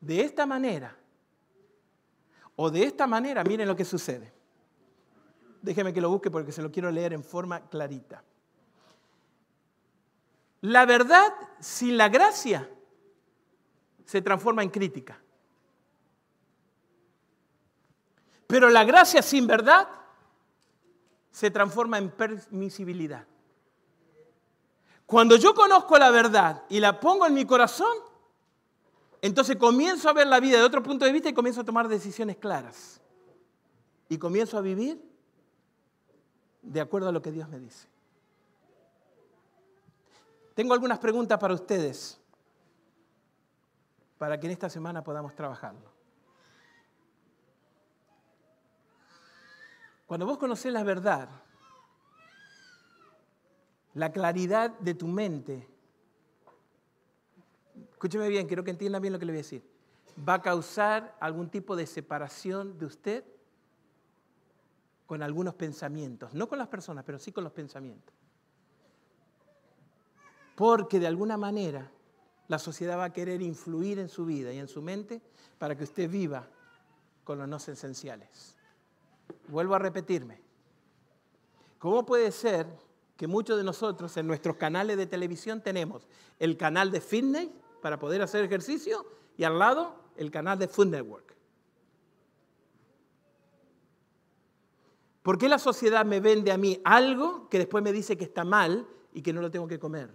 [0.00, 0.96] de esta manera
[2.54, 4.32] o de esta manera, miren lo que sucede.
[5.60, 8.22] Déjeme que lo busque porque se lo quiero leer en forma clarita.
[10.60, 12.70] La verdad sin la gracia
[14.04, 15.20] se transforma en crítica.
[18.46, 19.88] Pero la gracia sin verdad
[21.32, 23.26] se transforma en permisibilidad.
[25.06, 27.96] Cuando yo conozco la verdad y la pongo en mi corazón,
[29.20, 31.88] entonces comienzo a ver la vida de otro punto de vista y comienzo a tomar
[31.88, 33.00] decisiones claras.
[34.08, 35.02] Y comienzo a vivir
[36.62, 37.88] de acuerdo a lo que Dios me dice.
[40.54, 42.20] Tengo algunas preguntas para ustedes,
[44.18, 45.92] para que en esta semana podamos trabajarlo.
[50.06, 51.28] Cuando vos conocés la verdad,
[53.94, 55.66] la claridad de tu mente,
[57.92, 59.64] escúcheme bien, quiero que entiendan bien lo que le voy a decir,
[60.28, 63.24] va a causar algún tipo de separación de usted
[65.06, 68.14] con algunos pensamientos, no con las personas, pero sí con los pensamientos.
[70.56, 71.90] Porque de alguna manera
[72.48, 75.20] la sociedad va a querer influir en su vida y en su mente
[75.58, 76.48] para que usted viva
[77.22, 78.56] con los no esenciales.
[79.48, 80.40] Vuelvo a repetirme.
[81.78, 82.66] ¿Cómo puede ser
[83.16, 87.48] que muchos de nosotros en nuestros canales de televisión tenemos el canal de fitness
[87.80, 91.34] para poder hacer ejercicio y al lado el canal de Food Network.
[95.22, 98.44] ¿Por qué la sociedad me vende a mí algo que después me dice que está
[98.44, 100.10] mal y que no lo tengo que comer?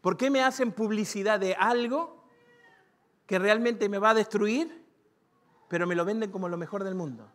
[0.00, 2.24] ¿Por qué me hacen publicidad de algo
[3.26, 4.84] que realmente me va a destruir,
[5.68, 7.30] pero me lo venden como lo mejor del mundo?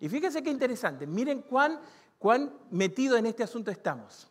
[0.00, 1.80] Y fíjense qué interesante, miren cuán,
[2.24, 4.26] cuán metido en este asunto estamos.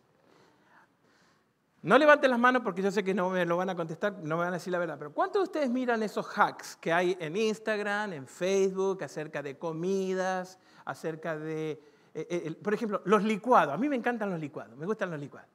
[1.83, 4.35] No levanten las manos porque yo sé que no me lo van a contestar, no
[4.35, 7.15] me van a decir la verdad, pero ¿cuántos de ustedes miran esos hacks que hay
[7.19, 11.69] en Instagram, en Facebook, acerca de comidas, acerca de,
[12.15, 13.75] eh, eh, por ejemplo, los licuados?
[13.75, 15.51] A mí me encantan los licuados, me gustan los licuados.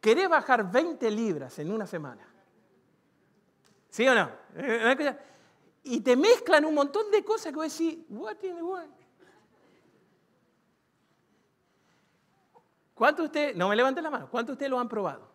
[0.00, 2.28] ¿Querés bajar 20 libras en una semana?
[3.88, 4.30] ¿Sí o no?
[5.82, 9.05] Y te mezclan un montón de cosas que vos decís, what in the world?
[12.96, 15.28] ¿Cuántos de ustedes, no me levanten la mano, cuántos de ustedes lo han probado?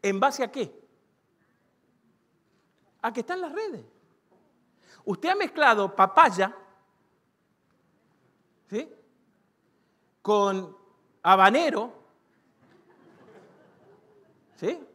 [0.00, 0.72] ¿En base a qué?
[3.02, 3.84] A que están las redes.
[5.04, 6.56] Usted ha mezclado papaya
[8.70, 8.88] ¿sí?
[10.22, 10.76] con
[11.20, 11.92] habanero,
[14.54, 14.86] ¿sí?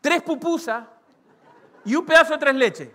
[0.00, 0.86] tres pupusas
[1.84, 2.90] y un pedazo de tres leches.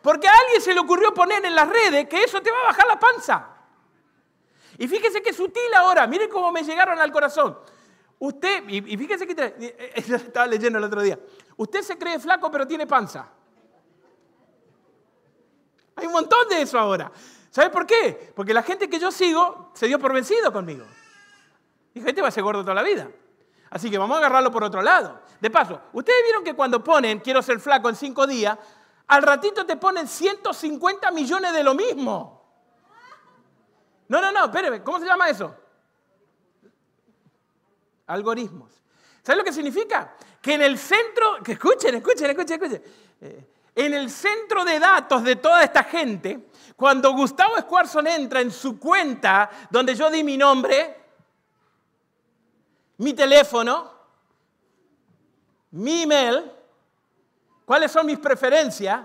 [0.00, 2.66] Porque a alguien se le ocurrió poner en las redes que eso te va a
[2.66, 3.59] bajar la panza.
[4.80, 7.58] Y fíjese qué sutil ahora, miren cómo me llegaron al corazón.
[8.18, 11.20] Usted, y fíjese que eh, estaba leyendo el otro día,
[11.58, 13.28] usted se cree flaco pero tiene panza.
[15.96, 17.12] Hay un montón de eso ahora.
[17.50, 18.32] ¿Sabe por qué?
[18.34, 20.86] Porque la gente que yo sigo se dio por vencido conmigo.
[21.92, 23.10] Dijo, este va a ser gordo toda la vida.
[23.68, 25.20] Así que vamos a agarrarlo por otro lado.
[25.42, 28.56] De paso, ustedes vieron que cuando ponen quiero ser flaco en cinco días,
[29.08, 32.39] al ratito te ponen 150 millones de lo mismo.
[34.10, 35.56] No, no, no, espéreme, ¿cómo se llama eso?
[38.10, 38.72] algoritmos.
[39.22, 40.14] ¿Sabes lo que significa?
[40.42, 42.82] Que en el centro, que escuchen, escuchen, escuchen, escuchen.
[43.20, 43.46] Eh,
[43.76, 48.78] en el centro de datos de toda esta gente, cuando Gustavo Squarson entra en su
[48.78, 50.96] cuenta donde yo di mi nombre,
[52.98, 53.92] mi teléfono,
[55.70, 56.50] mi email,
[57.64, 59.02] cuáles son mis preferencias,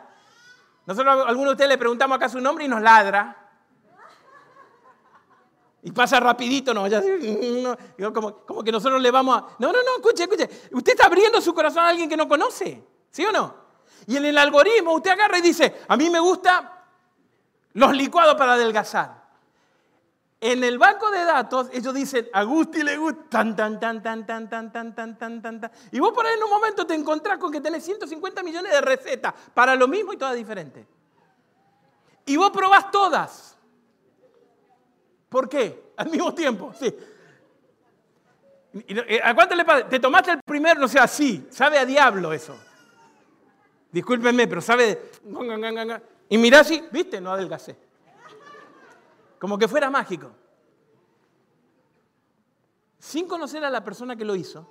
[0.87, 3.44] nosotros a algunos de ustedes le preguntamos acá su nombre y nos ladra.
[5.85, 9.41] Y pasa rapidito, no, ya, no, como, como, que nosotros le vamos a...
[9.59, 10.49] No, no, no, escuche, escuche.
[10.71, 13.53] Usted está abriendo su corazón a alguien que no conoce, ¿sí o no?
[14.07, 16.67] Y en el algoritmo usted agarra y dice, a mí me gustan
[17.73, 19.25] los licuados para adelgazar.
[20.41, 24.25] En el banco de datos ellos dicen, a Gusti le gusta, tan, tan, tan, tan,
[24.25, 25.71] tan, tan, tan, tan, tan, tan, tan.
[25.91, 28.81] Y vos por ahí en un momento te encontrás con que tenés 150 millones de
[28.81, 30.83] recetas para lo mismo y todas diferentes.
[32.25, 33.54] Y vos probás todas.
[35.29, 35.91] ¿Por qué?
[35.97, 36.93] Al mismo tiempo, sí.
[38.87, 39.87] Eh, ¿A cuánto le pasa?
[39.87, 41.47] Te tomaste el primero, no sé, así.
[41.49, 42.57] Sabe a diablo eso.
[43.91, 45.11] Discúlpenme, pero sabe.
[46.27, 47.77] Y mirá así, viste, no adelgacé.
[49.39, 50.31] Como que fuera mágico.
[52.99, 54.67] Sin conocer a la persona que lo hizo,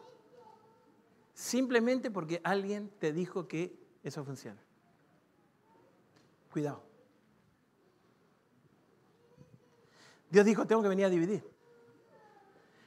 [1.32, 4.60] simplemente porque alguien te dijo que eso funciona.
[6.52, 6.82] Cuidado.
[10.34, 11.48] Dios dijo, tengo que venir a dividir.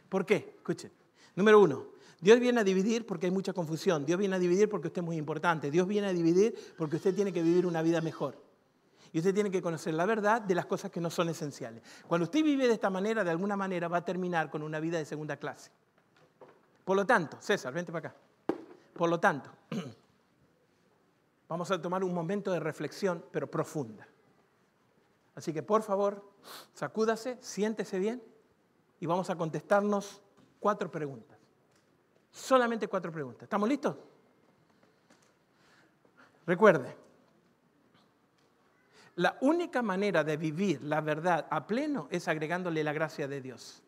[0.09, 0.55] ¿Por qué?
[0.57, 0.91] Escuchen.
[1.33, 1.85] Número uno,
[2.19, 4.05] Dios viene a dividir porque hay mucha confusión.
[4.05, 5.71] Dios viene a dividir porque usted es muy importante.
[5.71, 8.35] Dios viene a dividir porque usted tiene que vivir una vida mejor.
[9.13, 11.81] Y usted tiene que conocer la verdad de las cosas que no son esenciales.
[12.05, 14.97] Cuando usted vive de esta manera, de alguna manera va a terminar con una vida
[14.97, 15.71] de segunda clase.
[16.83, 18.17] Por lo tanto, César, vente para acá.
[18.93, 19.49] Por lo tanto,
[21.47, 24.05] vamos a tomar un momento de reflexión, pero profunda.
[25.37, 26.23] Así que por favor,
[26.73, 28.23] sacúdase, siéntese bien
[28.99, 30.19] y vamos a contestarnos
[30.59, 31.37] cuatro preguntas.
[32.31, 33.43] Solamente cuatro preguntas.
[33.43, 33.95] ¿Estamos listos?
[36.47, 36.97] Recuerde,
[39.17, 43.83] la única manera de vivir la verdad a pleno es agregándole la gracia de Dios.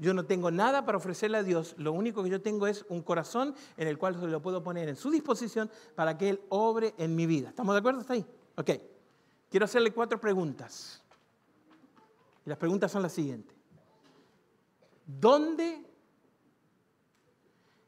[0.00, 3.02] Yo no tengo nada para ofrecerle a Dios, lo único que yo tengo es un
[3.02, 6.94] corazón en el cual se lo puedo poner en su disposición para que Él obre
[6.98, 7.50] en mi vida.
[7.50, 8.26] ¿Estamos de acuerdo hasta ahí?
[8.56, 8.70] Ok.
[9.50, 11.02] Quiero hacerle cuatro preguntas.
[12.44, 13.56] Y las preguntas son las siguientes.
[15.06, 15.84] ¿Dónde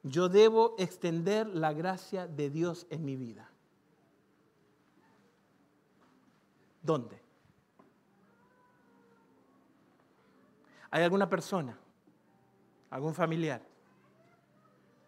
[0.03, 3.51] yo debo extender la gracia de Dios en mi vida?
[6.83, 7.21] ¿Dónde?
[10.91, 11.79] ¿Hay alguna persona?
[12.89, 13.63] ¿Algún familiar?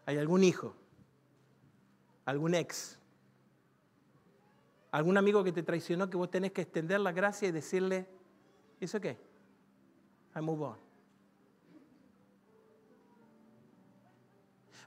[0.07, 0.74] ¿Hay algún hijo?
[2.24, 2.99] ¿Algún ex?
[4.93, 8.07] Algún amigo que te traicionó que vos tenés que extender la gracia y decirle,
[8.78, 9.18] ¿eso qué?
[10.36, 10.76] I move on.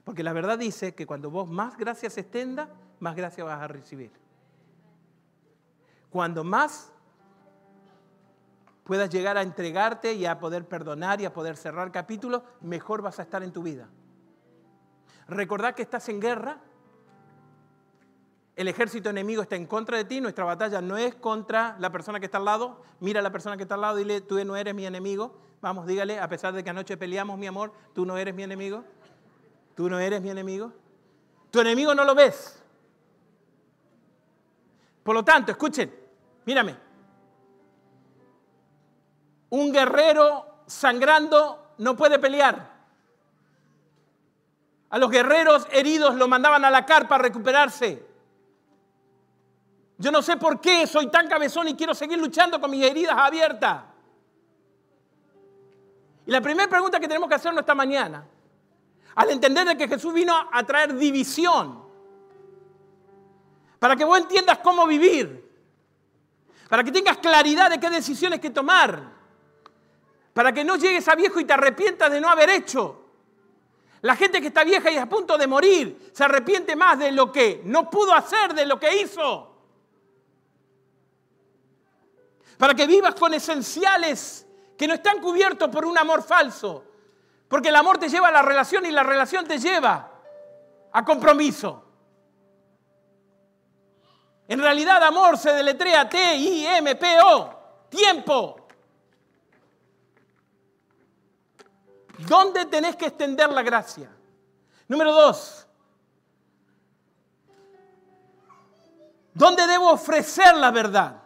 [0.04, 3.66] Porque la verdad dice que cuando vos más gracia se extenda, más gracia vas a
[3.66, 4.12] recibir.
[6.08, 6.92] Cuando más
[8.84, 13.18] puedas llegar a entregarte y a poder perdonar y a poder cerrar capítulos, mejor vas
[13.18, 13.88] a estar en tu vida.
[15.26, 16.60] Recordad que estás en guerra.
[18.56, 20.20] El ejército enemigo está en contra de ti.
[20.20, 22.82] Nuestra batalla no es contra la persona que está al lado.
[23.00, 25.36] Mira a la persona que está al lado dile, tú no eres mi enemigo.
[25.60, 28.82] Vamos, dígale, a pesar de que anoche peleamos, mi amor, tú no eres mi enemigo.
[29.74, 30.72] Tú no eres mi enemigo.
[31.50, 32.62] Tu enemigo no lo ves.
[35.02, 35.94] Por lo tanto, escuchen,
[36.46, 36.76] mírame.
[39.50, 42.74] Un guerrero sangrando no puede pelear.
[44.88, 48.15] A los guerreros heridos lo mandaban a la carpa a recuperarse.
[49.98, 53.16] Yo no sé por qué soy tan cabezón y quiero seguir luchando con mis heridas
[53.16, 53.82] abiertas.
[56.26, 58.26] Y la primera pregunta que tenemos que hacernos esta mañana,
[59.14, 61.82] al entender de que Jesús vino a traer división,
[63.78, 65.46] para que vos entiendas cómo vivir,
[66.68, 69.14] para que tengas claridad de qué decisiones que tomar,
[70.34, 73.04] para que no llegues a viejo y te arrepientas de no haber hecho.
[74.02, 77.32] La gente que está vieja y a punto de morir se arrepiente más de lo
[77.32, 79.55] que no pudo hacer, de lo que hizo.
[82.58, 84.46] Para que vivas con esenciales
[84.76, 86.84] que no están cubiertos por un amor falso.
[87.48, 90.10] Porque el amor te lleva a la relación y la relación te lleva
[90.92, 91.84] a compromiso.
[94.48, 98.66] En realidad amor se deletrea T-I-M-P-O, tiempo.
[102.18, 104.08] ¿Dónde tenés que extender la gracia?
[104.88, 105.66] Número dos,
[109.34, 111.25] ¿dónde debo ofrecer la verdad?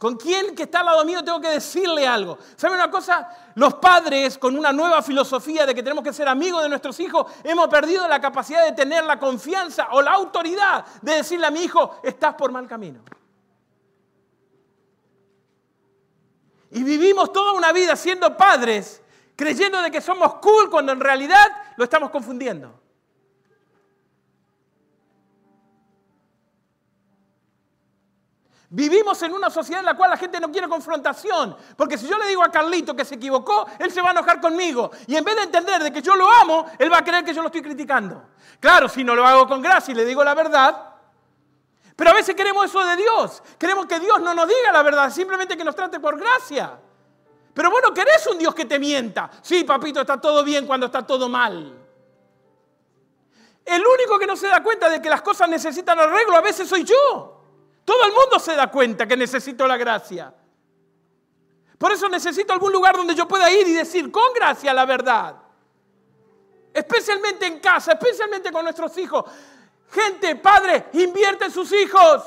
[0.00, 2.38] ¿Con quién que está al lado mío tengo que decirle algo?
[2.56, 3.28] ¿Saben una cosa?
[3.54, 7.30] Los padres, con una nueva filosofía de que tenemos que ser amigos de nuestros hijos,
[7.44, 11.64] hemos perdido la capacidad de tener la confianza o la autoridad de decirle a mi
[11.64, 13.02] hijo, estás por mal camino.
[16.70, 19.02] Y vivimos toda una vida siendo padres,
[19.36, 21.46] creyendo de que somos cool cuando en realidad
[21.76, 22.79] lo estamos confundiendo.
[28.72, 32.16] Vivimos en una sociedad en la cual la gente no quiere confrontación, porque si yo
[32.16, 34.92] le digo a Carlito que se equivocó, él se va a enojar conmigo.
[35.08, 37.34] Y en vez de entender de que yo lo amo, él va a creer que
[37.34, 38.22] yo lo estoy criticando.
[38.60, 40.94] Claro, si no lo hago con gracia y le digo la verdad,
[41.96, 43.42] pero a veces queremos eso de Dios.
[43.58, 46.78] Queremos que Dios no nos diga la verdad, simplemente que nos trate por gracia.
[47.52, 49.28] Pero bueno, querés un Dios que te mienta.
[49.42, 51.76] Sí, papito, está todo bien cuando está todo mal.
[53.64, 56.68] El único que no se da cuenta de que las cosas necesitan arreglo a veces
[56.68, 57.39] soy yo.
[57.90, 60.32] Todo el mundo se da cuenta que necesito la gracia.
[61.76, 65.34] Por eso necesito algún lugar donde yo pueda ir y decir con gracia la verdad.
[66.72, 69.24] Especialmente en casa, especialmente con nuestros hijos.
[69.90, 72.22] Gente, padre, invierte en sus hijos.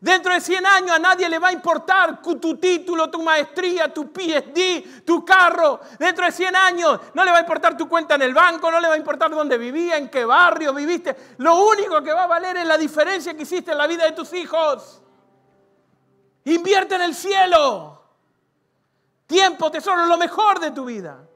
[0.00, 4.10] Dentro de 100 años a nadie le va a importar tu título, tu maestría, tu
[4.10, 5.78] PhD, tu carro.
[5.98, 8.80] Dentro de 100 años no le va a importar tu cuenta en el banco, no
[8.80, 11.14] le va a importar dónde vivía, en qué barrio viviste.
[11.36, 14.12] Lo único que va a valer es la diferencia que hiciste en la vida de
[14.12, 15.02] tus hijos.
[16.44, 18.02] Invierte en el cielo.
[19.26, 21.28] Tiempo, tesoro, lo mejor de tu vida.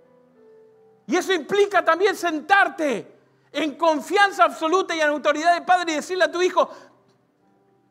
[1.07, 3.15] Y eso implica también sentarte
[3.53, 6.71] en confianza absoluta y en autoridad de padre y decirle a tu hijo,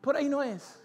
[0.04, 0.78] por ahí no es.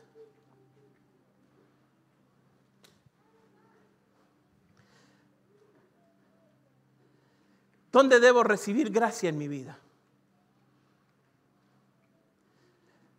[7.92, 9.78] ¿Dónde debo recibir gracia en mi vida?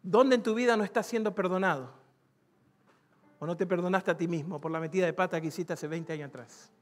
[0.03, 1.92] ¿Dónde en tu vida no estás siendo perdonado?
[3.38, 5.86] ¿O no te perdonaste a ti mismo por la metida de pata que hiciste hace
[5.86, 6.72] 20 años atrás?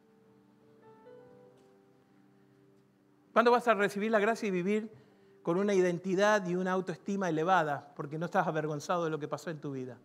[3.32, 5.07] ¿Cuándo vas a recibir la gracia y vivir
[5.42, 9.50] con una identidad y una autoestima elevada porque no estás avergonzado de lo que pasó
[9.50, 9.96] en tu vida?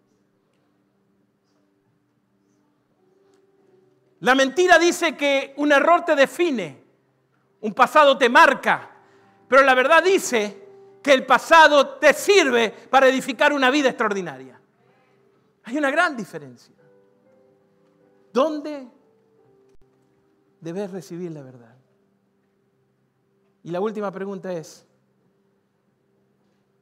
[4.21, 6.81] La mentira dice que un error te define,
[7.59, 8.89] un pasado te marca,
[9.49, 10.63] pero la verdad dice
[11.03, 14.57] que el pasado te sirve para edificar una vida extraordinaria.
[15.65, 16.73] Hay una gran diferencia.
[18.31, 18.87] ¿Dónde
[20.61, 21.75] debes recibir la verdad?
[23.63, 24.85] Y la última pregunta es,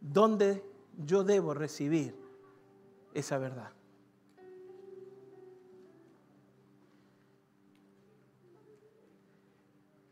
[0.02, 0.66] ¿dónde
[0.98, 2.16] yo debo recibir
[3.14, 3.72] esa verdad?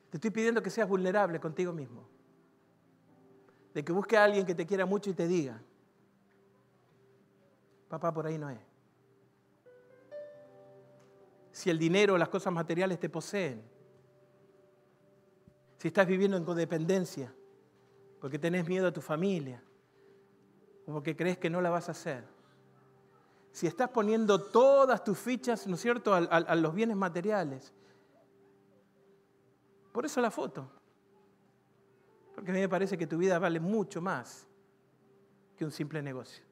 [0.09, 2.07] Te estoy pidiendo que seas vulnerable contigo mismo.
[3.73, 5.61] De que busque a alguien que te quiera mucho y te diga,
[7.87, 8.59] papá, por ahí no es.
[11.51, 13.61] Si el dinero o las cosas materiales te poseen,
[15.77, 17.33] si estás viviendo en codependencia,
[18.19, 19.61] porque tenés miedo a tu familia,
[20.89, 22.23] o porque crees que no la vas a hacer.
[23.51, 27.73] si estás poniendo todas tus fichas, ¿no es cierto?, a, los bienes materiales.
[29.91, 30.69] Por eso la foto.
[32.33, 34.47] Porque a mí me parece que tu vida vale mucho más
[35.57, 36.43] que un simple negocio.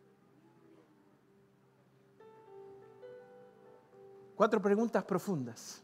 [4.36, 5.82] Cuatro preguntas profundas.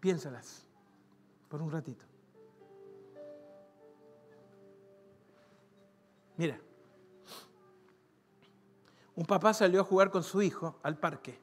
[0.00, 0.71] Piénsalas
[1.52, 2.02] por un ratito.
[6.38, 6.58] Mira,
[9.14, 11.38] un papá salió a jugar con su hijo al parque.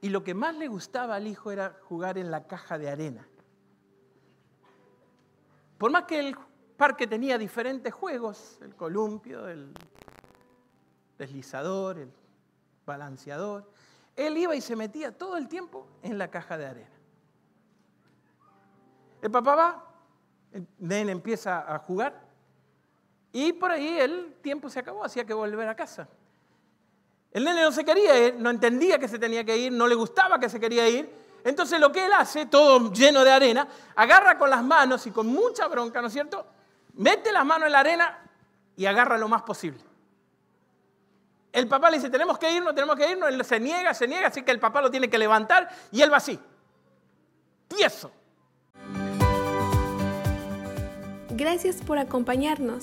[0.00, 3.24] Y lo que más le gustaba al hijo era jugar en la caja de arena.
[5.78, 6.36] Por más que el
[6.76, 9.72] parque tenía diferentes juegos, el columpio, el
[11.16, 12.12] deslizador, el
[12.84, 13.70] balanceador,
[14.16, 16.97] él iba y se metía todo el tiempo en la caja de arena.
[19.20, 19.84] El papá va,
[20.52, 22.20] el nene empieza a jugar
[23.32, 26.08] y por ahí el tiempo se acabó, hacía que volver a casa.
[27.30, 29.94] El nene no se quería ir, no entendía que se tenía que ir, no le
[29.94, 31.12] gustaba que se quería ir.
[31.44, 35.26] Entonces lo que él hace, todo lleno de arena, agarra con las manos y con
[35.26, 36.46] mucha bronca, ¿no es cierto?
[36.94, 38.18] Mete las manos en la arena
[38.76, 39.80] y agarra lo más posible.
[41.52, 43.28] El papá le dice, tenemos que irnos, tenemos que irnos.
[43.28, 46.12] Él se niega, se niega, así que el papá lo tiene que levantar y él
[46.12, 46.38] va así.
[47.68, 48.10] Tieso.
[51.38, 52.82] Gracias por acompañarnos.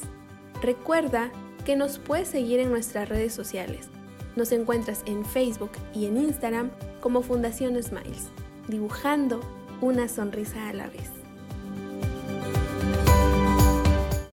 [0.62, 1.30] Recuerda
[1.66, 3.90] que nos puedes seguir en nuestras redes sociales.
[4.38, 8.30] Nos encuentras en Facebook y en Instagram como Fundación Smiles,
[8.70, 9.42] dibujando
[9.82, 11.15] una sonrisa a la vez.